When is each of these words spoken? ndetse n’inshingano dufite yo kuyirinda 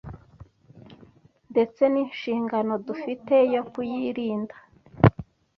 ndetse 1.51 1.81
n’inshingano 1.93 2.73
dufite 2.87 3.35
yo 3.53 3.61
kuyirinda 3.71 4.55